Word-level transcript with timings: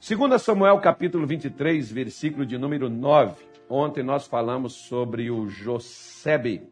Segundo 0.00 0.38
Samuel 0.38 0.78
capítulo 0.78 1.26
23, 1.26 1.90
versículo 1.90 2.46
de 2.46 2.56
número 2.56 2.88
9. 2.88 3.34
Ontem 3.68 4.04
nós 4.04 4.28
falamos 4.28 4.74
sobre 4.74 5.28
o 5.28 5.48
Josebe 5.48 6.62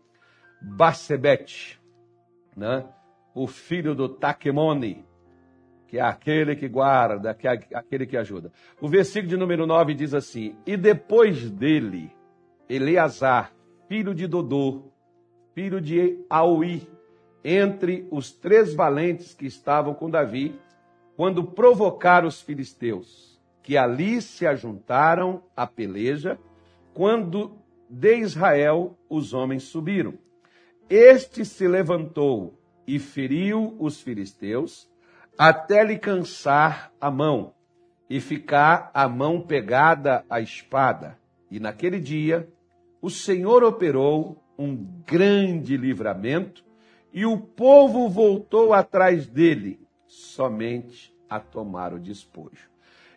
Barsebete, 0.63 1.81
né? 2.57 2.85
o 3.35 3.49
filho 3.49 3.97
do 3.97 4.09
Taquemone, 4.09 5.05
que 5.89 5.99
é 5.99 6.03
aquele 6.03 6.55
que 6.55 6.69
guarda, 6.69 7.35
que 7.35 7.49
é 7.49 7.61
aquele 7.75 8.07
que 8.07 8.17
ajuda. 8.17 8.53
O 8.81 8.89
versículo 8.89 9.29
de 9.29 9.37
número 9.37 9.67
9 9.67 9.93
diz 9.93 10.15
assim: 10.15 10.55
E 10.65 10.77
depois 10.77 11.51
dele, 11.51 12.13
Eleazar, 12.69 13.53
filho 13.89 14.15
de 14.15 14.29
Dodô, 14.29 14.85
filho 15.53 15.81
de 15.81 16.25
Aui, 16.31 16.89
entre 17.45 18.07
os 18.09 18.31
três 18.31 18.73
valentes 18.73 19.35
que 19.35 19.47
estavam 19.47 19.95
com 19.95 20.09
Davi, 20.09 20.55
quando 21.17 21.43
provocaram 21.43 22.29
os 22.29 22.43
filisteus, 22.43 23.41
que 23.63 23.77
ali 23.77 24.21
se 24.21 24.47
ajuntaram 24.47 25.43
à 25.57 25.67
peleja, 25.67 26.39
quando 26.93 27.59
de 27.89 28.19
Israel 28.19 28.97
os 29.09 29.33
homens 29.33 29.65
subiram. 29.65 30.15
Este 30.89 31.45
se 31.45 31.67
levantou 31.67 32.61
e 32.87 32.99
feriu 32.99 33.75
os 33.81 34.01
filisteus, 34.01 34.89
até 35.37 35.83
lhe 35.83 35.99
cansar 35.99 36.93
a 37.01 37.11
mão, 37.11 37.55
e 38.09 38.21
ficar 38.21 38.91
a 38.95 39.09
mão 39.09 39.41
pegada 39.41 40.25
à 40.31 40.41
espada. 40.41 41.19
E 41.51 41.59
naquele 41.59 41.99
dia, 41.99 42.49
o 43.01 43.11
Senhor 43.11 43.65
operou 43.65 44.43
um 44.59 44.77
grande 45.05 45.77
livramento, 45.77 46.65
e 47.13 47.25
o 47.25 47.39
povo 47.39 48.09
voltou 48.09 48.73
atrás 48.73 49.27
dele, 49.27 49.86
somente 50.07 51.15
a 51.29 51.41
tomar 51.41 51.93
o 51.93 51.99
despojo. 51.99 52.71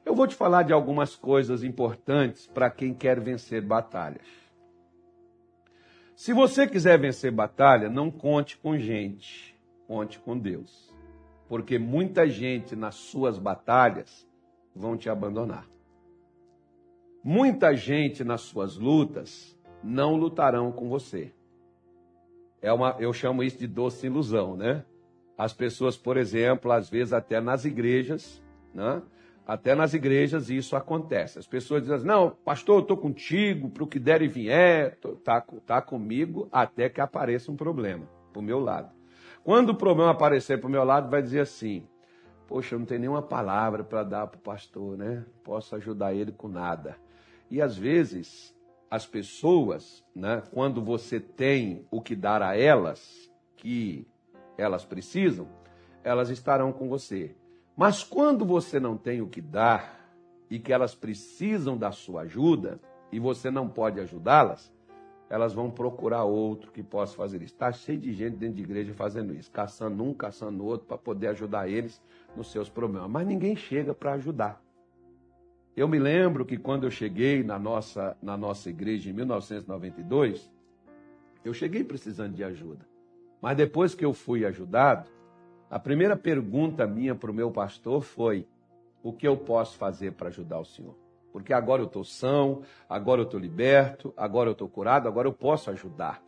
Eu 0.06 0.16
vou 0.16 0.26
te 0.28 0.36
falar 0.36 0.64
de 0.64 0.74
algumas 0.74 1.16
coisas 1.16 1.64
importantes 1.64 2.48
para 2.48 2.70
quem 2.70 2.94
quer 2.94 3.20
vencer 3.20 3.62
batalhas. 3.62 4.28
Se 6.16 6.34
você 6.34 6.68
quiser 6.68 7.00
vencer 7.00 7.32
batalha, 7.32 7.90
não 7.90 8.12
conte 8.12 8.58
com 8.58 8.78
gente, 8.78 9.58
conte 9.88 10.20
com 10.20 10.38
Deus. 10.38 10.94
Porque 11.48 11.80
muita 11.80 12.28
gente 12.28 12.76
nas 12.76 12.96
suas 12.96 13.38
batalhas 13.38 14.28
vão 14.76 14.98
te 14.98 15.10
abandonar. 15.10 15.68
Muita 17.24 17.76
gente 17.76 18.24
nas 18.24 18.42
suas 18.42 18.78
lutas 18.78 19.58
não 19.84 20.16
lutarão 20.16 20.72
com 20.72 20.90
você. 20.90 21.34
É 22.62 22.72
uma, 22.74 22.96
eu 23.00 23.14
chamo 23.14 23.44
isso 23.44 23.58
de 23.58 23.68
doce 23.68 24.08
ilusão, 24.08 24.56
né? 24.56 24.86
As 25.40 25.54
pessoas, 25.54 25.96
por 25.96 26.18
exemplo, 26.18 26.70
às 26.70 26.90
vezes 26.90 27.14
até 27.14 27.40
nas 27.40 27.64
igrejas, 27.64 28.44
né? 28.74 29.02
Até 29.48 29.74
nas 29.74 29.94
igrejas 29.94 30.50
isso 30.50 30.76
acontece. 30.76 31.40
As 31.40 31.48
pessoas 31.48 31.82
dizem 31.82 31.96
assim, 31.96 32.06
não, 32.06 32.32
pastor, 32.44 32.80
eu 32.80 32.82
estou 32.82 32.98
contigo, 32.98 33.70
para 33.70 33.86
o 33.86 33.88
que 33.88 33.98
der 33.98 34.22
e 34.22 34.28
vier, 34.28 34.98
está 35.02 35.40
tá 35.66 35.82
comigo 35.82 36.50
até 36.52 36.90
que 36.90 37.00
apareça 37.00 37.50
um 37.50 37.56
problema 37.56 38.06
para 38.34 38.42
o 38.42 38.44
meu 38.44 38.60
lado. 38.60 38.92
Quando 39.42 39.70
o 39.70 39.76
problema 39.76 40.12
aparecer 40.12 40.60
para 40.60 40.68
o 40.68 40.72
meu 40.72 40.84
lado, 40.84 41.10
vai 41.10 41.22
dizer 41.22 41.40
assim, 41.40 41.88
poxa, 42.46 42.76
eu 42.76 42.80
não 42.80 42.86
tenho 42.86 43.00
nenhuma 43.00 43.22
palavra 43.22 43.82
para 43.82 44.04
dar 44.04 44.28
para 44.28 44.40
o 44.40 44.42
pastor, 44.42 44.98
né? 44.98 45.26
Posso 45.42 45.74
ajudar 45.78 46.14
ele 46.14 46.34
com 46.34 46.50
nada. 46.50 46.98
E 47.50 47.62
às 47.62 47.78
vezes, 47.78 48.54
as 48.92 49.08
pessoas, 49.08 50.04
né, 50.14 50.44
quando 50.52 50.84
você 50.84 51.18
tem 51.18 51.88
o 51.90 52.02
que 52.02 52.14
dar 52.14 52.42
a 52.42 52.58
elas, 52.58 53.32
que 53.56 54.06
elas 54.60 54.86
precisam, 54.86 55.48
elas 56.04 56.30
estarão 56.30 56.72
com 56.72 56.88
você. 56.90 57.36
Mas 57.76 58.04
quando 58.04 58.46
você 58.46 58.80
não 58.80 58.98
tem 58.98 59.22
o 59.22 59.28
que 59.28 59.42
dar 59.42 60.00
e 60.50 60.60
que 60.60 60.74
elas 60.74 60.94
precisam 60.94 61.78
da 61.78 61.92
sua 61.92 62.22
ajuda 62.22 62.80
e 63.12 63.20
você 63.20 63.50
não 63.50 63.70
pode 63.70 64.00
ajudá-las, 64.00 64.72
elas 65.30 65.54
vão 65.54 65.70
procurar 65.70 66.24
outro 66.24 66.72
que 66.72 66.82
possa 66.82 67.16
fazer 67.16 67.38
isso. 67.38 67.54
Está 67.54 67.72
cheio 67.72 68.00
de 68.00 68.12
gente 68.14 68.36
dentro 68.36 68.56
de 68.56 68.64
igreja 68.64 68.94
fazendo 68.94 69.34
isso, 69.34 69.52
caçando 69.52 70.04
um, 70.04 70.14
caçando 70.14 70.66
outro 70.66 70.88
para 70.88 70.98
poder 70.98 71.28
ajudar 71.28 71.70
eles 71.70 72.02
nos 72.36 72.52
seus 72.52 72.68
problemas. 72.68 73.10
Mas 73.10 73.28
ninguém 73.28 73.56
chega 73.56 73.94
para 73.94 74.14
ajudar. 74.14 74.62
Eu 75.78 75.88
me 75.88 76.00
lembro 76.00 76.46
que 76.46 76.58
quando 76.58 76.86
eu 76.86 76.92
cheguei 76.92 77.44
na 77.44 77.58
nossa, 77.60 78.18
na 78.22 78.36
nossa 78.36 78.70
igreja 78.70 79.10
em 79.10 79.14
1992, 79.14 80.52
eu 81.46 81.54
cheguei 81.54 81.84
precisando 81.84 82.34
de 82.34 82.44
ajuda. 82.44 82.86
Mas 83.42 83.56
depois 83.56 83.96
que 83.96 84.04
eu 84.04 84.14
fui 84.14 84.46
ajudado, 84.46 85.10
a 85.70 85.80
primeira 85.80 86.16
pergunta 86.18 86.86
minha 86.88 87.16
para 87.16 87.32
o 87.32 87.34
meu 87.34 87.52
pastor 87.52 88.02
foi: 88.02 88.46
o 89.04 89.14
que 89.14 89.28
eu 89.28 89.38
posso 89.38 89.78
fazer 89.78 90.14
para 90.14 90.30
ajudar 90.30 90.60
o 90.60 90.66
senhor? 90.66 90.96
Porque 91.32 91.54
agora 91.54 91.82
eu 91.82 91.86
estou 91.86 92.04
são, 92.04 92.64
agora 92.90 93.22
eu 93.22 93.26
estou 93.26 93.40
liberto, 93.40 94.14
agora 94.18 94.50
eu 94.50 94.54
estou 94.54 94.68
curado, 94.68 95.08
agora 95.08 95.28
eu 95.28 95.34
posso 95.34 95.70
ajudar. 95.70 96.22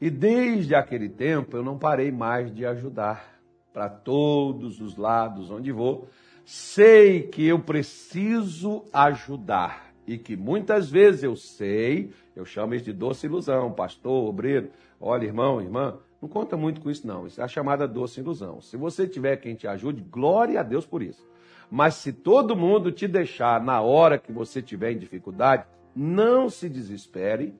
E 0.00 0.10
desde 0.10 0.74
aquele 0.74 1.08
tempo 1.08 1.56
eu 1.56 1.62
não 1.62 1.78
parei 1.78 2.12
mais 2.12 2.54
de 2.54 2.64
ajudar 2.66 3.40
para 3.72 3.88
todos 3.88 4.80
os 4.80 4.96
lados 4.96 5.50
onde 5.50 5.72
vou. 5.72 6.08
Sei 6.44 7.22
que 7.22 7.46
eu 7.46 7.58
preciso 7.58 8.84
ajudar 8.92 9.92
e 10.06 10.16
que 10.16 10.36
muitas 10.36 10.88
vezes 10.88 11.22
eu 11.22 11.36
sei, 11.36 12.10
eu 12.34 12.44
chamo 12.44 12.74
isso 12.74 12.86
de 12.86 12.92
doce 12.92 13.26
ilusão, 13.26 13.72
pastor, 13.72 14.28
obreiro. 14.28 14.70
Olha, 15.00 15.24
irmão, 15.24 15.60
irmã, 15.60 15.98
não 16.20 16.28
conta 16.28 16.56
muito 16.56 16.80
com 16.80 16.90
isso, 16.90 17.06
não. 17.06 17.26
Isso 17.26 17.40
é 17.40 17.44
a 17.44 17.48
chamada 17.48 17.86
doce 17.86 18.20
ilusão. 18.20 18.60
Se 18.60 18.76
você 18.76 19.06
tiver 19.06 19.36
quem 19.36 19.54
te 19.54 19.68
ajude, 19.68 20.02
glória 20.02 20.60
a 20.60 20.62
Deus 20.62 20.84
por 20.84 21.02
isso. 21.02 21.26
Mas 21.70 21.94
se 21.94 22.12
todo 22.12 22.56
mundo 22.56 22.90
te 22.90 23.06
deixar 23.06 23.62
na 23.62 23.80
hora 23.80 24.18
que 24.18 24.32
você 24.32 24.60
tiver 24.60 24.92
em 24.92 24.98
dificuldade, 24.98 25.66
não 25.94 26.48
se 26.48 26.68
desespere, 26.68 27.54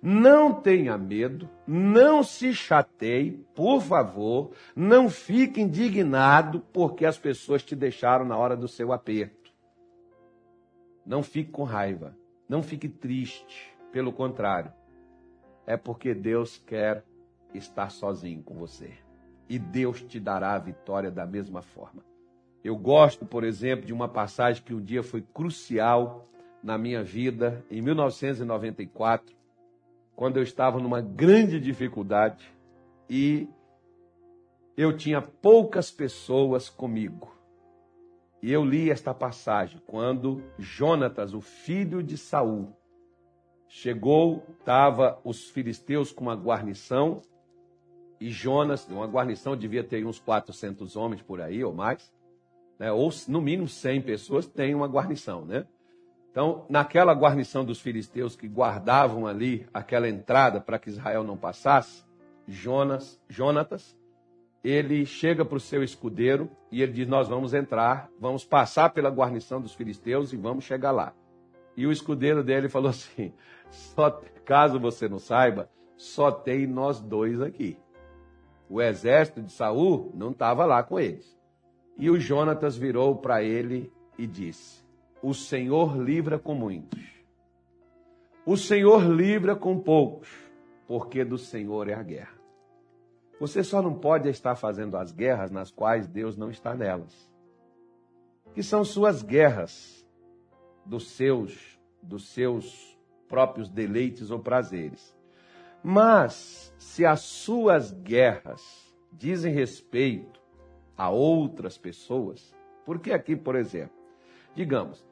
não 0.00 0.52
tenha 0.52 0.96
medo, 0.96 1.48
não 1.66 2.22
se 2.22 2.54
chateie, 2.54 3.44
por 3.54 3.80
favor, 3.80 4.52
não 4.74 5.08
fique 5.08 5.60
indignado 5.60 6.60
porque 6.72 7.04
as 7.04 7.18
pessoas 7.18 7.62
te 7.62 7.74
deixaram 7.74 8.24
na 8.24 8.36
hora 8.36 8.56
do 8.56 8.68
seu 8.68 8.92
aperto. 8.92 9.50
Não 11.04 11.22
fique 11.22 11.50
com 11.50 11.64
raiva, 11.64 12.16
não 12.48 12.62
fique 12.62 12.88
triste, 12.88 13.74
pelo 13.90 14.12
contrário, 14.12 14.72
é 15.66 15.76
porque 15.76 16.12
Deus 16.14 16.62
quer 16.66 17.04
estar 17.56 17.90
sozinho 17.90 18.42
com 18.42 18.54
você. 18.54 18.92
E 19.48 19.58
Deus 19.58 20.02
te 20.02 20.18
dará 20.18 20.54
a 20.54 20.58
vitória 20.58 21.10
da 21.10 21.24
mesma 21.24 21.62
forma. 21.62 22.02
Eu 22.64 22.76
gosto, 22.76 23.24
por 23.24 23.44
exemplo, 23.44 23.86
de 23.86 23.92
uma 23.92 24.08
passagem 24.08 24.62
que 24.62 24.74
um 24.74 24.82
dia 24.82 25.02
foi 25.02 25.22
crucial 25.22 26.28
na 26.62 26.76
minha 26.76 27.02
vida, 27.02 27.64
em 27.70 27.80
1994, 27.80 29.36
quando 30.16 30.38
eu 30.38 30.42
estava 30.42 30.80
numa 30.80 31.00
grande 31.00 31.60
dificuldade 31.60 32.52
e 33.08 33.48
eu 34.76 34.96
tinha 34.96 35.22
poucas 35.22 35.90
pessoas 35.90 36.68
comigo. 36.68 37.34
E 38.42 38.52
eu 38.52 38.64
li 38.64 38.90
esta 38.90 39.14
passagem 39.14 39.80
quando 39.86 40.42
Jonatas, 40.58 41.34
o 41.34 41.40
filho 41.40 42.02
de 42.02 42.18
Saul, 42.18 42.76
chegou, 43.68 44.44
estava 44.58 45.20
os 45.24 45.48
filisteus 45.50 46.12
com 46.12 46.24
uma 46.24 46.34
guarnição 46.34 47.22
e 48.20 48.30
Jonas, 48.30 48.86
uma 48.88 49.06
guarnição 49.06 49.56
devia 49.56 49.84
ter 49.84 50.04
uns 50.06 50.18
400 50.18 50.96
homens 50.96 51.22
por 51.22 51.40
aí 51.40 51.62
ou 51.62 51.72
mais, 51.72 52.12
né? 52.78 52.90
ou 52.90 53.10
no 53.28 53.40
mínimo 53.40 53.68
100 53.68 54.02
pessoas 54.02 54.46
tem 54.46 54.74
uma 54.74 54.86
guarnição, 54.86 55.44
né? 55.44 55.66
Então, 56.30 56.66
naquela 56.68 57.14
guarnição 57.14 57.64
dos 57.64 57.80
filisteus 57.80 58.36
que 58.36 58.46
guardavam 58.46 59.26
ali 59.26 59.66
aquela 59.72 60.08
entrada 60.08 60.60
para 60.60 60.78
que 60.78 60.90
Israel 60.90 61.24
não 61.24 61.36
passasse, 61.36 62.04
Jonas, 62.46 63.18
Jonatas, 63.28 63.96
ele 64.62 65.06
chega 65.06 65.44
para 65.44 65.56
o 65.56 65.60
seu 65.60 65.82
escudeiro 65.82 66.50
e 66.70 66.82
ele 66.82 66.92
diz: 66.92 67.08
Nós 67.08 67.28
vamos 67.28 67.54
entrar, 67.54 68.10
vamos 68.20 68.44
passar 68.44 68.90
pela 68.90 69.08
guarnição 69.08 69.60
dos 69.60 69.74
filisteus 69.74 70.32
e 70.32 70.36
vamos 70.36 70.64
chegar 70.64 70.90
lá. 70.90 71.14
E 71.76 71.86
o 71.86 71.92
escudeiro 71.92 72.42
dele 72.42 72.68
falou 72.68 72.90
assim: 72.90 73.32
só, 73.70 74.10
caso 74.44 74.78
você 74.78 75.08
não 75.08 75.18
saiba, 75.18 75.70
só 75.96 76.30
tem 76.30 76.66
nós 76.66 77.00
dois 77.00 77.40
aqui. 77.40 77.78
O 78.68 78.82
exército 78.82 79.42
de 79.42 79.52
Saul 79.52 80.10
não 80.14 80.30
estava 80.30 80.64
lá 80.64 80.82
com 80.82 80.98
eles. 80.98 81.36
E 81.96 82.10
o 82.10 82.18
Jonatas 82.18 82.76
virou 82.76 83.16
para 83.16 83.42
ele 83.42 83.92
e 84.18 84.26
disse: 84.26 84.84
O 85.22 85.32
Senhor 85.32 85.96
livra 85.96 86.38
com 86.38 86.54
muitos. 86.54 87.00
O 88.44 88.56
Senhor 88.56 89.04
livra 89.04 89.56
com 89.56 89.78
poucos, 89.78 90.28
porque 90.86 91.24
do 91.24 91.38
Senhor 91.38 91.88
é 91.88 91.94
a 91.94 92.02
guerra. 92.02 92.36
Você 93.40 93.62
só 93.62 93.82
não 93.82 93.94
pode 93.94 94.28
estar 94.28 94.54
fazendo 94.54 94.96
as 94.96 95.12
guerras 95.12 95.50
nas 95.50 95.70
quais 95.70 96.06
Deus 96.06 96.36
não 96.36 96.50
está 96.50 96.74
nelas. 96.74 97.30
Que 98.54 98.62
são 98.62 98.84
suas 98.84 99.22
guerras 99.22 100.06
dos 100.84 101.08
seus 101.10 101.76
dos 102.02 102.28
seus 102.28 102.96
próprios 103.28 103.68
deleites 103.68 104.30
ou 104.30 104.38
prazeres. 104.38 105.15
Mas, 105.88 106.74
se 106.78 107.06
as 107.06 107.20
suas 107.20 107.92
guerras 107.92 108.92
dizem 109.12 109.54
respeito 109.54 110.40
a 110.98 111.10
outras 111.10 111.78
pessoas, 111.78 112.52
porque 112.84 113.12
aqui, 113.12 113.36
por 113.36 113.54
exemplo, 113.54 113.94
digamos, 114.52 115.06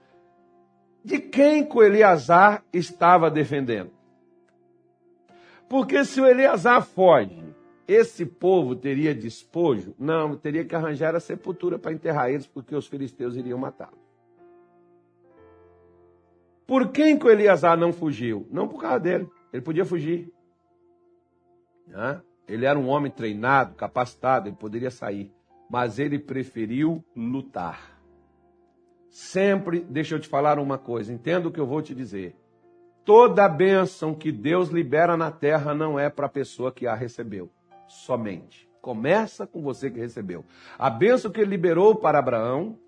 de 1.04 1.20
quem 1.20 1.64
que 1.64 1.78
o 1.78 1.80
Eleazar 1.80 2.64
estava 2.72 3.30
defendendo? 3.30 3.92
Porque 5.68 6.04
se 6.04 6.20
o 6.20 6.26
Eleazar 6.26 6.84
foge, 6.84 7.40
esse 7.86 8.26
povo 8.26 8.74
teria 8.74 9.14
despojo? 9.14 9.94
Não, 9.96 10.36
teria 10.36 10.64
que 10.64 10.74
arranjar 10.74 11.14
a 11.14 11.20
sepultura 11.20 11.78
para 11.78 11.92
enterrar 11.92 12.30
eles, 12.30 12.48
porque 12.48 12.74
os 12.74 12.88
filisteus 12.88 13.36
iriam 13.36 13.60
matá-los. 13.60 14.02
Por 16.66 16.88
quem 16.90 17.16
que 17.16 17.26
o 17.26 17.30
Eleazar 17.30 17.78
não 17.78 17.92
fugiu? 17.92 18.48
Não 18.50 18.66
por 18.66 18.80
causa 18.80 18.98
dele. 18.98 19.28
Ele 19.52 19.62
podia 19.62 19.84
fugir. 19.84 20.33
Né? 21.86 22.20
Ele 22.46 22.66
era 22.66 22.78
um 22.78 22.88
homem 22.88 23.10
treinado, 23.10 23.74
capacitado, 23.74 24.48
ele 24.48 24.56
poderia 24.56 24.90
sair. 24.90 25.32
Mas 25.68 25.98
ele 25.98 26.18
preferiu 26.18 27.04
lutar. 27.16 27.98
Sempre, 29.08 29.80
deixa 29.80 30.14
eu 30.14 30.20
te 30.20 30.28
falar 30.28 30.58
uma 30.58 30.76
coisa, 30.76 31.12
entenda 31.12 31.48
o 31.48 31.52
que 31.52 31.60
eu 31.60 31.66
vou 31.66 31.80
te 31.80 31.94
dizer. 31.94 32.36
Toda 33.04 33.48
bênção 33.48 34.14
que 34.14 34.32
Deus 34.32 34.70
libera 34.70 35.16
na 35.16 35.30
terra 35.30 35.74
não 35.74 35.98
é 35.98 36.10
para 36.10 36.26
a 36.26 36.28
pessoa 36.28 36.72
que 36.72 36.86
a 36.86 36.94
recebeu, 36.94 37.50
somente. 37.86 38.68
Começa 38.80 39.46
com 39.46 39.62
você 39.62 39.90
que 39.90 40.00
recebeu. 40.00 40.44
A 40.78 40.90
bênção 40.90 41.30
que 41.30 41.40
ele 41.40 41.50
liberou 41.50 41.94
para 41.94 42.18
Abraão 42.18 42.78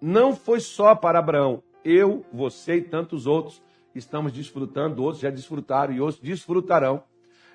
não 0.00 0.34
foi 0.34 0.60
só 0.60 0.94
para 0.94 1.18
Abraão. 1.18 1.62
Eu, 1.84 2.24
você 2.32 2.76
e 2.76 2.82
tantos 2.82 3.26
outros 3.26 3.62
estamos 3.94 4.32
desfrutando, 4.32 5.02
outros 5.02 5.22
já 5.22 5.30
desfrutaram 5.30 5.94
e 5.94 6.00
outros 6.00 6.20
desfrutarão 6.20 7.04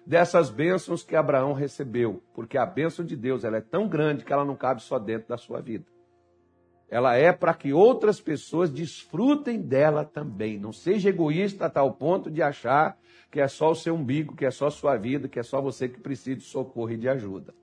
dessas 0.09 0.49
bênçãos 0.49 1.03
que 1.03 1.15
Abraão 1.15 1.53
recebeu, 1.53 2.23
porque 2.33 2.57
a 2.57 2.65
bênção 2.65 3.05
de 3.05 3.15
Deus 3.15 3.43
ela 3.43 3.57
é 3.57 3.61
tão 3.61 3.87
grande 3.87 4.25
que 4.25 4.33
ela 4.33 4.43
não 4.43 4.55
cabe 4.55 4.81
só 4.81 4.97
dentro 4.97 5.29
da 5.29 5.37
sua 5.37 5.61
vida. 5.61 5.85
Ela 6.89 7.15
é 7.15 7.31
para 7.31 7.53
que 7.53 7.71
outras 7.73 8.19
pessoas 8.19 8.71
desfrutem 8.71 9.61
dela 9.61 10.03
também. 10.03 10.57
Não 10.57 10.73
seja 10.73 11.09
egoísta 11.09 11.67
a 11.67 11.69
tal 11.69 11.93
ponto 11.93 12.31
de 12.31 12.41
achar 12.41 12.97
que 13.29 13.39
é 13.39 13.47
só 13.47 13.69
o 13.69 13.75
seu 13.75 13.93
umbigo, 13.93 14.35
que 14.35 14.47
é 14.47 14.49
só 14.49 14.65
a 14.65 14.71
sua 14.71 14.97
vida, 14.97 15.27
que 15.27 15.37
é 15.37 15.43
só 15.43 15.61
você 15.61 15.87
que 15.87 15.99
precisa 15.99 16.37
de 16.37 16.43
socorro 16.43 16.89
e 16.89 16.97
de 16.97 17.07
ajuda. 17.07 17.53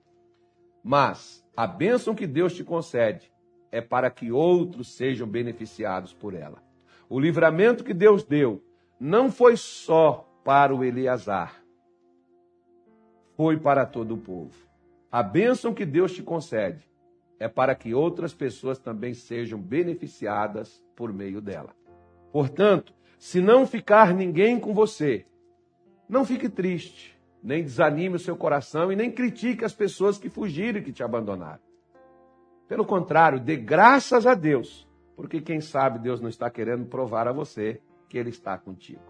Mas 0.85 1.45
a 1.57 1.67
bênção 1.67 2.15
que 2.15 2.29
Deus 2.29 2.55
te 2.55 2.63
concede 2.63 3.29
é 3.73 3.81
para 3.81 4.09
que 4.09 4.31
outros 4.31 4.95
sejam 4.95 5.27
beneficiados 5.27 6.13
por 6.13 6.33
ela. 6.33 6.63
O 7.09 7.19
livramento 7.19 7.83
que 7.83 7.93
Deus 7.93 8.23
deu 8.23 8.63
não 9.01 9.33
foi 9.33 9.57
só 9.57 10.33
para 10.45 10.73
o 10.73 10.85
Eleazar, 10.85 11.66
foi 13.37 13.59
para 13.59 13.85
todo 13.85 14.15
o 14.15 14.19
povo. 14.19 14.55
A 15.13 15.23
bênção 15.23 15.75
que 15.75 15.85
Deus 15.85 16.13
te 16.13 16.23
concede 16.23 16.89
é 17.39 17.49
para 17.49 17.75
que 17.75 17.95
outras 17.95 18.33
pessoas 18.33 18.79
também 18.79 19.15
sejam 19.15 19.61
beneficiadas 19.61 20.83
por 20.97 21.13
meio 21.13 21.41
dela. 21.41 21.75
Portanto, 22.33 22.95
se 23.19 23.41
não 23.41 23.67
ficar 23.67 24.15
ninguém 24.15 24.59
com 24.59 24.75
você, 24.75 25.27
não 26.09 26.25
fique 26.25 26.49
triste, 26.49 27.17
nem 27.43 27.63
desanime 27.63 28.17
o 28.17 28.21
seu 28.21 28.37
coração 28.37 28.91
e 28.91 28.97
nem 28.97 29.11
critique 29.11 29.65
as 29.65 29.73
pessoas 29.73 30.19
que 30.19 30.29
fugiram 30.29 30.81
e 30.81 30.83
que 30.83 30.93
te 30.93 31.03
abandonaram. 31.03 31.61
Pelo 32.69 32.85
contrário, 32.85 33.39
dê 33.39 33.57
graças 33.57 34.27
a 34.27 34.35
Deus, 34.35 34.89
porque 35.15 35.41
quem 35.41 35.61
sabe 35.61 35.99
Deus 35.99 36.21
não 36.21 36.29
está 36.29 36.51
querendo 36.51 36.87
provar 36.87 37.29
a 37.29 37.33
você 37.33 37.81
que 38.09 38.19
Ele 38.19 38.31
está 38.31 38.59
contigo, 38.59 39.03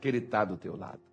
que 0.00 0.08
Ele 0.08 0.18
está 0.18 0.44
do 0.44 0.56
teu 0.56 0.76
lado. 0.76 1.07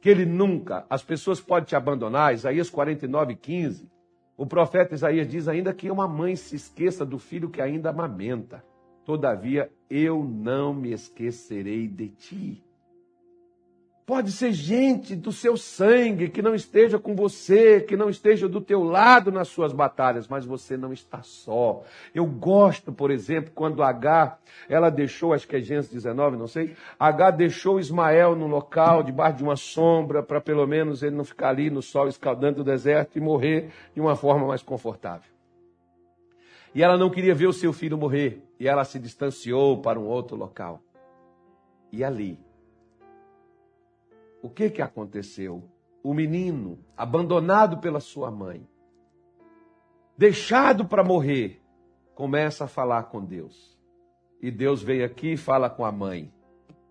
Que 0.00 0.08
Ele 0.10 0.24
nunca, 0.24 0.86
as 0.88 1.02
pessoas 1.02 1.40
podem 1.40 1.66
te 1.66 1.76
abandonar, 1.76 2.34
Isaías 2.34 2.70
49, 2.70 3.34
15. 3.34 3.90
O 4.36 4.46
profeta 4.46 4.94
Isaías 4.94 5.28
diz 5.28 5.48
ainda 5.48 5.74
que 5.74 5.90
uma 5.90 6.06
mãe 6.06 6.36
se 6.36 6.54
esqueça 6.54 7.04
do 7.04 7.18
filho 7.18 7.50
que 7.50 7.60
ainda 7.60 7.90
amamenta. 7.90 8.64
Todavia, 9.04 9.70
eu 9.90 10.22
não 10.22 10.72
me 10.72 10.92
esquecerei 10.92 11.88
de 11.88 12.08
ti. 12.08 12.67
Pode 14.08 14.32
ser 14.32 14.52
gente 14.52 15.14
do 15.14 15.30
seu 15.30 15.54
sangue 15.54 16.30
que 16.30 16.40
não 16.40 16.54
esteja 16.54 16.98
com 16.98 17.14
você, 17.14 17.78
que 17.78 17.94
não 17.94 18.08
esteja 18.08 18.48
do 18.48 18.58
teu 18.58 18.82
lado 18.82 19.30
nas 19.30 19.48
suas 19.48 19.70
batalhas, 19.70 20.26
mas 20.26 20.46
você 20.46 20.78
não 20.78 20.94
está 20.94 21.22
só. 21.22 21.82
Eu 22.14 22.24
gosto, 22.24 22.90
por 22.90 23.10
exemplo, 23.10 23.52
quando 23.54 23.82
H, 23.82 24.38
ela 24.66 24.88
deixou, 24.88 25.34
acho 25.34 25.46
que 25.46 25.56
é 25.56 25.60
Gênesis 25.60 25.92
19, 25.92 26.38
não 26.38 26.46
sei, 26.46 26.74
H 26.98 27.32
deixou 27.32 27.78
Ismael 27.78 28.34
no 28.34 28.46
local, 28.46 29.02
debaixo 29.02 29.36
de 29.36 29.42
uma 29.42 29.56
sombra, 29.56 30.22
para 30.22 30.40
pelo 30.40 30.66
menos 30.66 31.02
ele 31.02 31.14
não 31.14 31.24
ficar 31.24 31.50
ali 31.50 31.68
no 31.68 31.82
sol 31.82 32.08
escaldando 32.08 32.62
o 32.62 32.64
deserto 32.64 33.18
e 33.18 33.20
morrer 33.20 33.68
de 33.92 34.00
uma 34.00 34.16
forma 34.16 34.46
mais 34.46 34.62
confortável. 34.62 35.30
E 36.74 36.82
ela 36.82 36.96
não 36.96 37.10
queria 37.10 37.34
ver 37.34 37.46
o 37.46 37.52
seu 37.52 37.74
filho 37.74 37.98
morrer, 37.98 38.42
e 38.58 38.66
ela 38.66 38.86
se 38.86 38.98
distanciou 38.98 39.82
para 39.82 40.00
um 40.00 40.06
outro 40.06 40.34
local. 40.34 40.80
E 41.92 42.02
ali, 42.02 42.47
o 44.42 44.48
que 44.48 44.70
que 44.70 44.82
aconteceu? 44.82 45.62
O 46.02 46.14
menino, 46.14 46.78
abandonado 46.96 47.78
pela 47.78 48.00
sua 48.00 48.30
mãe, 48.30 48.66
deixado 50.16 50.84
para 50.84 51.02
morrer, 51.02 51.60
começa 52.14 52.64
a 52.64 52.68
falar 52.68 53.04
com 53.04 53.24
Deus. 53.24 53.78
E 54.40 54.50
Deus 54.50 54.82
vem 54.82 55.02
aqui 55.02 55.32
e 55.32 55.36
fala 55.36 55.68
com 55.68 55.84
a 55.84 55.90
mãe: 55.90 56.32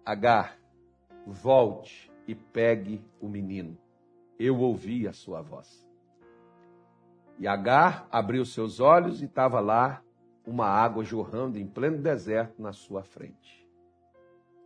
Agar, 0.06 0.58
volte 1.26 2.12
e 2.28 2.36
pegue 2.36 3.02
o 3.22 3.28
menino. 3.28 3.78
Eu 4.38 4.60
ouvi 4.60 5.08
a 5.08 5.14
sua 5.14 5.42
voz. 5.42 5.88
E 7.40 7.48
Agar 7.48 8.08
abriu 8.12 8.44
seus 8.46 8.80
olhos 8.80 9.22
e 9.22 9.26
estava 9.26 9.60
lá 9.60 10.02
uma 10.46 10.66
água 10.66 11.04
jorrando 11.04 11.58
em 11.58 11.68
pleno 11.68 11.98
deserto 11.98 12.62
na 12.62 12.74
sua 12.74 13.04
frente. 13.04 13.68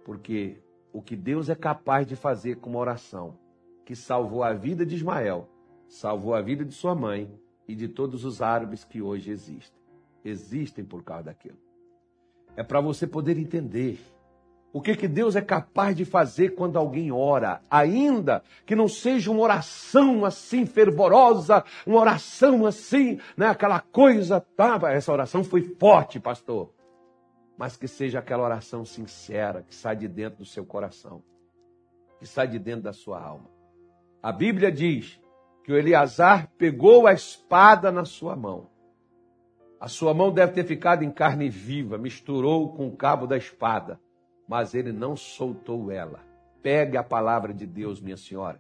Porque 0.04 0.62
o 0.94 1.02
que 1.02 1.16
Deus 1.16 1.50
é 1.50 1.56
capaz 1.56 2.06
de 2.06 2.16
fazer 2.16 2.56
com 2.56 2.72
uma 2.72 2.80
oração 2.80 3.38
que 3.86 3.96
salvou 3.96 4.44
a 4.44 4.54
vida 4.54 4.86
de 4.86 4.96
Ismael, 4.96 5.50
salvou 5.88 6.34
a 6.34 6.42
vida 6.42 6.64
de 6.64 6.74
sua 6.74 6.96
mãe 6.96 7.30
e 7.68 7.76
de 7.76 7.88
todos 7.88 8.26
os 8.26 8.42
árabes 8.42 8.84
que 8.84 9.02
hoje 9.02 9.32
existem. 9.32 9.82
Existem 10.24 10.84
por 10.84 11.04
causa 11.04 11.24
daquilo. 11.24 11.58
É 12.56 12.64
para 12.64 12.82
você 12.82 13.08
poder 13.08 13.38
entender 13.38 14.00
o 14.74 14.82
que, 14.82 14.96
que 14.96 15.08
Deus 15.08 15.36
é 15.36 15.42
capaz 15.42 15.96
de 15.96 16.06
fazer 16.06 16.56
quando 16.56 16.78
alguém 16.78 17.12
ora, 17.12 17.62
ainda 17.70 18.42
que 18.66 18.76
não 18.76 18.88
seja 18.88 19.30
uma 19.30 19.42
oração 19.42 20.24
assim 20.24 20.66
fervorosa, 20.66 21.64
uma 21.86 22.00
oração 22.00 22.66
assim, 22.66 23.20
né, 23.36 23.48
aquela 23.48 23.82
coisa, 23.82 24.40
tá? 24.40 24.80
Essa 24.90 25.12
oração 25.12 25.44
foi 25.44 25.62
forte, 25.62 26.20
pastor 26.20 26.70
mas 27.62 27.78
que 27.78 27.88
seja 27.88 28.18
aquela 28.18 28.42
oração 28.42 28.84
sincera, 28.84 29.62
que 29.62 29.76
sai 29.76 29.96
de 29.96 30.08
dentro 30.08 30.40
do 30.40 30.46
seu 30.46 30.66
coração, 30.66 31.22
que 32.18 32.26
sai 32.26 32.48
de 32.48 32.58
dentro 32.58 32.82
da 32.82 32.92
sua 32.92 33.22
alma. 33.22 33.52
A 34.20 34.32
Bíblia 34.32 34.72
diz 34.72 35.22
que 35.64 35.72
o 35.72 35.78
Eleazar 35.78 36.50
pegou 36.58 37.06
a 37.06 37.14
espada 37.14 37.92
na 37.92 38.04
sua 38.04 38.36
mão. 38.36 38.68
A 39.80 39.88
sua 39.88 40.12
mão 40.12 40.34
deve 40.34 40.54
ter 40.54 40.64
ficado 40.64 41.04
em 41.04 41.12
carne 41.12 41.50
viva, 41.50 42.00
misturou 42.00 42.74
com 42.74 42.88
o 42.88 42.98
cabo 42.98 43.28
da 43.28 43.38
espada, 43.38 44.00
mas 44.48 44.74
ele 44.74 44.92
não 44.92 45.16
soltou 45.16 45.92
ela. 45.92 46.22
Pegue 46.64 46.98
a 46.98 47.04
palavra 47.04 47.54
de 47.54 47.68
Deus, 47.68 48.02
minha 48.02 48.18
senhora. 48.18 48.60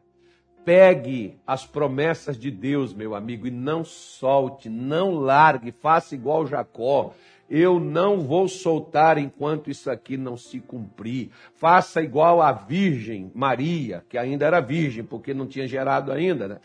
Pegue 0.63 1.41
as 1.47 1.65
promessas 1.65 2.37
de 2.37 2.51
Deus, 2.51 2.93
meu 2.93 3.15
amigo, 3.15 3.47
e 3.47 3.51
não 3.51 3.83
solte, 3.83 4.69
não 4.69 5.15
largue, 5.15 5.71
faça 5.71 6.13
igual 6.13 6.45
Jacó 6.45 7.15
eu 7.51 7.81
não 7.81 8.21
vou 8.21 8.47
soltar 8.47 9.17
enquanto 9.17 9.69
isso 9.69 9.91
aqui 9.91 10.15
não 10.15 10.37
se 10.37 10.61
cumprir. 10.61 11.31
Faça 11.55 12.01
igual 12.01 12.41
a 12.41 12.53
Virgem 12.53 13.29
Maria, 13.35 14.05
que 14.07 14.17
ainda 14.17 14.45
era 14.45 14.61
virgem, 14.61 15.03
porque 15.03 15.33
não 15.33 15.45
tinha 15.45 15.67
gerado 15.67 16.13
ainda, 16.13 16.47
né? 16.47 16.59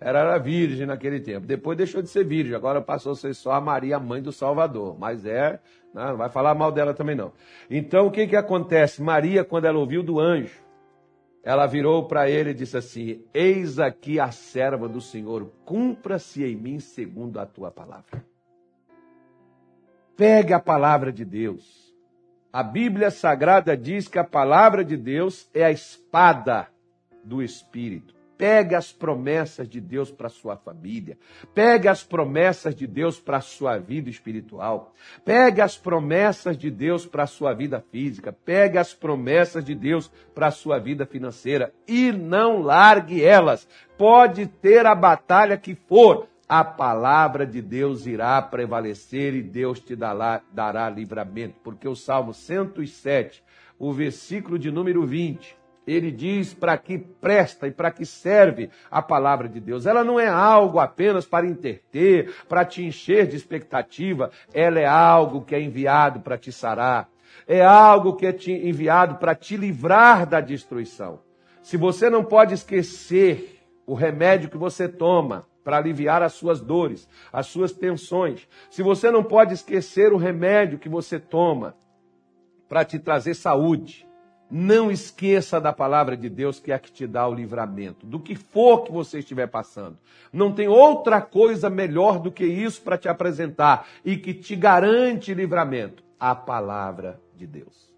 Era, 0.00 0.20
era 0.20 0.38
virgem 0.38 0.86
naquele 0.86 1.18
tempo. 1.18 1.44
Depois 1.44 1.76
deixou 1.76 2.00
de 2.00 2.08
ser 2.08 2.24
virgem, 2.24 2.54
agora 2.54 2.80
passou 2.80 3.12
a 3.12 3.16
ser 3.16 3.34
só 3.34 3.50
a 3.50 3.60
Maria, 3.60 3.98
mãe 3.98 4.22
do 4.22 4.30
Salvador. 4.30 4.96
Mas 4.96 5.26
é, 5.26 5.58
né? 5.92 6.06
não 6.10 6.16
vai 6.16 6.28
falar 6.28 6.54
mal 6.54 6.70
dela 6.70 6.94
também 6.94 7.16
não. 7.16 7.32
Então 7.68 8.06
o 8.06 8.10
que 8.12 8.28
que 8.28 8.36
acontece? 8.36 9.02
Maria, 9.02 9.42
quando 9.42 9.64
ela 9.64 9.80
ouviu 9.80 10.04
do 10.04 10.20
anjo, 10.20 10.62
ela 11.42 11.66
virou 11.66 12.06
para 12.06 12.30
ele 12.30 12.50
e 12.50 12.54
disse 12.54 12.76
assim: 12.76 13.24
Eis 13.34 13.80
aqui 13.80 14.20
a 14.20 14.30
serva 14.30 14.88
do 14.88 15.00
Senhor, 15.00 15.50
cumpra-se 15.64 16.44
em 16.44 16.54
mim 16.54 16.78
segundo 16.78 17.40
a 17.40 17.46
tua 17.46 17.72
palavra. 17.72 18.24
Pegue 20.18 20.52
a 20.52 20.58
palavra 20.58 21.12
de 21.12 21.24
Deus. 21.24 21.94
A 22.52 22.60
Bíblia 22.60 23.08
Sagrada 23.08 23.76
diz 23.76 24.08
que 24.08 24.18
a 24.18 24.24
palavra 24.24 24.84
de 24.84 24.96
Deus 24.96 25.48
é 25.54 25.62
a 25.62 25.70
espada 25.70 26.66
do 27.22 27.40
Espírito. 27.40 28.12
Pegue 28.36 28.74
as 28.74 28.92
promessas 28.92 29.68
de 29.68 29.80
Deus 29.80 30.10
para 30.10 30.28
sua 30.28 30.56
família. 30.56 31.16
Pegue 31.54 31.86
as 31.86 32.02
promessas 32.02 32.74
de 32.74 32.84
Deus 32.84 33.20
para 33.20 33.36
a 33.36 33.40
sua 33.40 33.78
vida 33.78 34.10
espiritual. 34.10 34.92
Pegue 35.24 35.60
as 35.60 35.76
promessas 35.76 36.58
de 36.58 36.68
Deus 36.68 37.06
para 37.06 37.22
a 37.22 37.28
sua 37.28 37.54
vida 37.54 37.80
física. 37.92 38.32
Pegue 38.32 38.76
as 38.76 38.92
promessas 38.92 39.64
de 39.64 39.76
Deus 39.76 40.10
para 40.34 40.48
a 40.48 40.52
sua 40.52 40.80
vida 40.80 41.06
financeira. 41.06 41.72
E 41.86 42.10
não 42.10 42.60
largue 42.60 43.24
elas. 43.24 43.68
Pode 43.96 44.48
ter 44.48 44.84
a 44.84 44.96
batalha 44.96 45.56
que 45.56 45.76
for 45.76 46.26
a 46.48 46.64
palavra 46.64 47.46
de 47.46 47.60
Deus 47.60 48.06
irá 48.06 48.40
prevalecer 48.40 49.34
e 49.34 49.42
Deus 49.42 49.80
te 49.80 49.94
dará, 49.94 50.40
dará 50.50 50.88
livramento. 50.88 51.60
Porque 51.62 51.86
o 51.86 51.94
Salmo 51.94 52.32
107, 52.32 53.44
o 53.78 53.92
versículo 53.92 54.58
de 54.58 54.70
número 54.70 55.06
20, 55.06 55.58
ele 55.86 56.10
diz 56.10 56.54
para 56.54 56.76
que 56.78 56.98
presta 56.98 57.66
e 57.66 57.70
para 57.70 57.90
que 57.90 58.06
serve 58.06 58.70
a 58.90 59.02
palavra 59.02 59.48
de 59.48 59.60
Deus. 59.60 59.84
Ela 59.84 60.02
não 60.02 60.18
é 60.18 60.26
algo 60.26 60.80
apenas 60.80 61.26
para 61.26 61.46
interter, 61.46 62.34
para 62.48 62.64
te 62.64 62.82
encher 62.82 63.26
de 63.26 63.36
expectativa, 63.36 64.30
ela 64.52 64.78
é 64.78 64.86
algo 64.86 65.42
que 65.42 65.54
é 65.54 65.60
enviado 65.60 66.20
para 66.20 66.38
te 66.38 66.52
sarar, 66.52 67.08
é 67.46 67.62
algo 67.64 68.16
que 68.16 68.26
é 68.26 68.34
enviado 68.48 69.16
para 69.16 69.34
te 69.34 69.56
livrar 69.56 70.26
da 70.26 70.40
destruição. 70.40 71.20
Se 71.62 71.76
você 71.76 72.08
não 72.08 72.24
pode 72.24 72.54
esquecer 72.54 73.60
o 73.86 73.94
remédio 73.94 74.50
que 74.50 74.58
você 74.58 74.88
toma 74.88 75.46
para 75.68 75.76
aliviar 75.76 76.22
as 76.22 76.32
suas 76.32 76.62
dores, 76.62 77.06
as 77.30 77.48
suas 77.48 77.72
tensões, 77.72 78.48
se 78.70 78.82
você 78.82 79.10
não 79.10 79.22
pode 79.22 79.52
esquecer 79.52 80.14
o 80.14 80.16
remédio 80.16 80.78
que 80.78 80.88
você 80.88 81.20
toma 81.20 81.76
para 82.66 82.86
te 82.86 82.98
trazer 82.98 83.34
saúde, 83.34 84.08
não 84.50 84.90
esqueça 84.90 85.60
da 85.60 85.70
palavra 85.70 86.16
de 86.16 86.30
Deus 86.30 86.58
que 86.58 86.72
é 86.72 86.74
a 86.74 86.78
que 86.78 86.90
te 86.90 87.06
dá 87.06 87.28
o 87.28 87.34
livramento, 87.34 88.06
do 88.06 88.18
que 88.18 88.34
for 88.34 88.84
que 88.84 88.90
você 88.90 89.18
estiver 89.18 89.46
passando. 89.46 89.98
Não 90.32 90.54
tem 90.54 90.68
outra 90.68 91.20
coisa 91.20 91.68
melhor 91.68 92.18
do 92.18 92.32
que 92.32 92.46
isso 92.46 92.80
para 92.80 92.96
te 92.96 93.06
apresentar 93.06 93.86
e 94.02 94.16
que 94.16 94.32
te 94.32 94.56
garante 94.56 95.34
livramento: 95.34 96.02
a 96.18 96.34
palavra 96.34 97.20
de 97.36 97.46
Deus. 97.46 97.94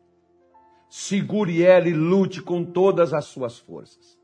Segure 0.88 1.62
ela 1.62 1.88
e 1.88 1.92
lute 1.92 2.42
com 2.42 2.64
todas 2.64 3.14
as 3.14 3.26
suas 3.26 3.60
forças. 3.60 4.19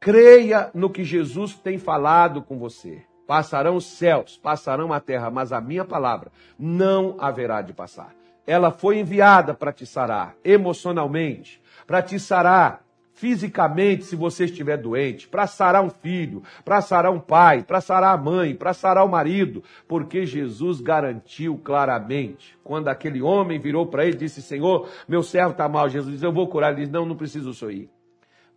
Creia 0.00 0.70
no 0.74 0.90
que 0.90 1.04
Jesus 1.04 1.54
tem 1.54 1.78
falado 1.78 2.42
com 2.42 2.58
você. 2.58 3.02
Passarão 3.26 3.76
os 3.76 3.86
céus, 3.86 4.38
passarão 4.40 4.92
a 4.92 5.00
terra, 5.00 5.30
mas 5.30 5.52
a 5.52 5.60
minha 5.60 5.84
palavra 5.84 6.30
não 6.58 7.16
haverá 7.18 7.60
de 7.60 7.72
passar 7.72 8.14
ela 8.46 8.70
foi 8.70 8.98
enviada 8.98 9.52
para 9.52 9.72
te 9.72 9.84
sarar 9.84 10.36
emocionalmente, 10.44 11.60
para 11.86 12.00
te 12.00 12.18
sarar 12.18 12.84
fisicamente 13.12 14.04
se 14.04 14.14
você 14.14 14.44
estiver 14.44 14.76
doente, 14.76 15.26
para 15.26 15.46
sarar 15.46 15.82
um 15.82 15.88
filho, 15.88 16.42
para 16.64 16.82
sarar 16.82 17.10
um 17.10 17.18
pai, 17.18 17.62
para 17.62 17.80
sarar 17.80 18.14
a 18.14 18.22
mãe, 18.22 18.54
para 18.54 18.74
sarar 18.74 19.04
o 19.04 19.08
marido, 19.08 19.64
porque 19.88 20.26
Jesus 20.26 20.80
garantiu 20.80 21.58
claramente. 21.58 22.56
Quando 22.62 22.88
aquele 22.88 23.22
homem 23.22 23.58
virou 23.58 23.86
para 23.86 24.04
ele 24.04 24.16
e 24.16 24.20
disse: 24.20 24.42
Senhor, 24.42 24.88
meu 25.08 25.22
servo 25.22 25.52
está 25.52 25.66
mal, 25.66 25.88
Jesus 25.88 26.12
disse: 26.12 26.26
Eu 26.26 26.32
vou 26.32 26.46
curar. 26.46 26.72
Ele 26.72 26.82
disse: 26.82 26.92
Não, 26.92 27.06
não 27.06 27.16
preciso 27.16 27.54
o. 27.54 27.88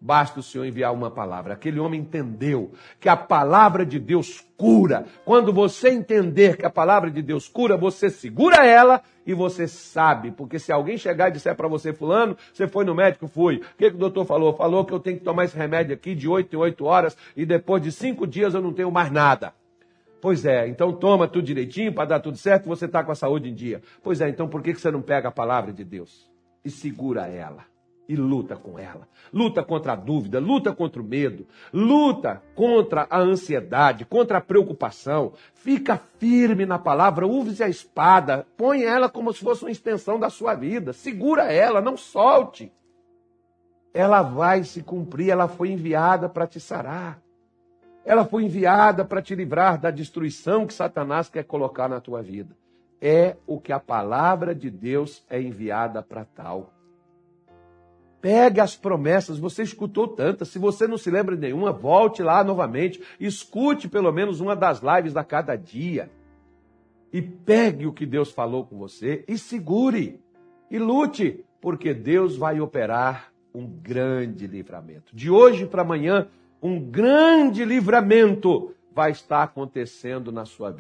Basta 0.02 0.40
o 0.40 0.44
Senhor 0.44 0.66
enviar 0.66 0.94
uma 0.94 1.12
palavra. 1.12 1.54
Aquele 1.54 1.80
homem 1.80 2.00
entendeu 2.00 2.72
que 3.00 3.10
a 3.10 3.18
palavra 3.18 3.86
de 3.86 4.00
Deus 4.00 4.46
cura. 4.56 5.06
Quando 5.26 5.52
você 5.52 5.90
entender 5.90 6.56
que 6.56 6.66
a 6.66 6.70
palavra 6.70 7.12
de 7.12 7.22
Deus 7.22 7.50
cura, 7.50 7.76
você 7.76 8.10
segura 8.10 8.66
ela 8.66 9.02
e 9.26 9.34
você 9.34 9.68
sabe. 9.68 10.32
Porque 10.32 10.58
se 10.58 10.72
alguém 10.72 10.98
chegar 10.98 11.28
e 11.28 11.34
disser 11.34 11.54
para 11.54 11.68
você, 11.68 11.92
Fulano, 11.92 12.38
você 12.54 12.66
foi 12.66 12.86
no 12.86 12.96
médico? 12.96 13.28
Fui. 13.28 13.58
O 13.58 13.78
que, 13.78 13.90
que 13.90 13.96
o 13.96 14.00
doutor 14.00 14.26
falou? 14.26 14.54
Falou 14.54 14.86
que 14.86 14.94
eu 14.94 15.00
tenho 15.02 15.18
que 15.18 15.24
tomar 15.24 15.44
esse 15.44 15.58
remédio 15.58 15.94
aqui 15.94 16.16
de 16.16 16.30
8 16.30 16.56
em 16.56 16.60
8 16.60 16.86
horas 16.86 17.18
e 17.36 17.46
depois 17.46 17.84
de 17.84 17.92
5 17.92 18.26
dias 18.26 18.54
eu 18.54 18.62
não 18.62 18.72
tenho 18.72 18.90
mais 18.90 19.12
nada. 19.12 19.54
Pois 20.22 20.46
é, 20.46 20.68
então 20.68 20.92
toma 20.92 21.28
tudo 21.28 21.46
direitinho 21.46 21.94
para 21.94 22.06
dar 22.06 22.20
tudo 22.20 22.38
certo 22.38 22.68
você 22.68 22.86
está 22.86 23.04
com 23.04 23.12
a 23.12 23.16
saúde 23.16 23.50
em 23.50 23.54
dia. 23.54 23.82
Pois 24.04 24.20
é, 24.20 24.30
então 24.30 24.48
por 24.48 24.62
que, 24.62 24.74
que 24.74 24.82
você 24.82 24.92
não 24.92 25.02
pega 25.02 25.30
a 25.30 25.32
palavra 25.32 25.72
de 25.72 25.84
Deus 25.84 26.30
e 26.64 26.70
segura 26.70 27.28
ela? 27.28 27.64
E 28.10 28.16
luta 28.16 28.56
com 28.56 28.80
ela. 28.80 29.08
Luta 29.32 29.64
contra 29.64 29.94
a 29.94 29.96
dúvida, 29.96 30.40
luta 30.40 30.74
contra 30.74 31.00
o 31.00 31.06
medo, 31.06 31.46
luta 31.72 32.42
contra 32.56 33.06
a 33.08 33.20
ansiedade, 33.20 34.04
contra 34.04 34.40
a 34.40 34.42
preocupação. 34.42 35.34
Fica 35.54 36.02
firme 36.18 36.66
na 36.66 36.80
palavra, 36.80 37.28
use 37.28 37.62
a 37.62 37.70
espada, 37.70 38.48
põe 38.58 38.82
ela 38.82 39.08
como 39.08 39.32
se 39.32 39.42
fosse 39.42 39.64
uma 39.64 39.70
extensão 39.70 40.20
da 40.20 40.32
sua 40.32 40.56
vida, 40.56 40.92
segura 40.92 41.54
ela, 41.54 41.82
não 41.82 41.96
solte. 41.96 42.74
Ela 43.94 44.24
vai 44.24 44.64
se 44.64 44.82
cumprir, 44.82 45.30
ela 45.30 45.48
foi 45.48 45.70
enviada 45.70 46.28
para 46.28 46.48
te 46.48 46.60
sarar. 46.60 47.22
Ela 48.04 48.26
foi 48.26 48.44
enviada 48.44 49.06
para 49.06 49.22
te 49.22 49.36
livrar 49.36 49.80
da 49.80 49.92
destruição 49.92 50.66
que 50.66 50.74
Satanás 50.74 51.30
quer 51.30 51.44
colocar 51.44 51.88
na 51.88 52.02
tua 52.02 52.24
vida. 52.24 52.58
É 53.00 53.38
o 53.46 53.60
que 53.60 53.72
a 53.72 53.80
palavra 53.80 54.56
de 54.56 54.72
Deus 54.72 55.24
é 55.30 55.40
enviada 55.40 56.02
para 56.02 56.26
tal. 56.26 56.79
Pegue 58.22 58.60
as 58.60 58.76
promessas, 58.76 59.40
você 59.40 59.64
escutou 59.64 60.08
tantas. 60.08 60.50
Se 60.50 60.60
você 60.60 60.88
não 60.88 60.98
se 60.98 61.10
lembra 61.10 61.36
de 61.36 61.42
nenhuma, 61.42 61.72
volte 61.72 62.22
lá 62.22 62.44
novamente. 62.44 63.02
Escute 63.20 63.88
pelo 63.88 64.12
menos 64.12 64.40
uma 64.42 64.56
das 64.56 64.82
lives 64.82 65.16
a 65.16 65.24
cada 65.24 65.56
dia. 65.56 66.10
E 67.14 67.22
pegue 67.22 67.88
o 67.88 67.94
que 67.94 68.06
Deus 68.06 68.32
falou 68.32 68.66
com 68.66 68.78
você 68.78 69.24
e 69.28 69.38
segure. 69.38 70.20
E 70.70 70.78
lute, 70.78 71.44
porque 71.62 71.94
Deus 71.94 72.36
vai 72.36 72.60
operar 72.60 73.32
um 73.54 73.66
grande 73.66 74.46
livramento. 74.46 75.16
De 75.16 75.30
hoje 75.32 75.66
para 75.66 75.82
amanhã, 75.82 76.28
um 76.62 76.80
grande 76.80 77.66
livramento 77.66 78.74
vai 78.94 79.12
estar 79.12 79.44
acontecendo 79.44 80.32
na 80.32 80.46
sua 80.46 80.72
vida. 80.72 80.78